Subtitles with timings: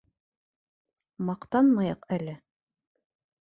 [1.27, 2.35] Маҡтанмайыҡ әле!